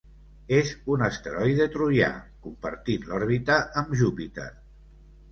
[0.59, 2.07] És un asteroide troià,
[2.45, 4.47] compartint l'òrbita amb Júpiter.